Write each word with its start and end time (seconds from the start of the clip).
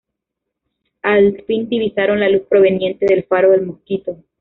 Al 1.03 1.43
fin 1.45 1.69
divisaron 1.69 2.21
la 2.21 2.27
luz 2.29 2.41
proveniente 2.49 3.05
del 3.05 3.23
faro 3.25 3.51
de 3.51 3.61
Mosquito. 3.61 4.17